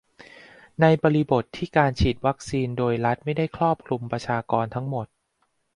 [0.81, 5.07] ในบริบทที่การฉีดวีคซีนโดยรัฐไม่ได้ครอบคลุมประชากรทั้งหมด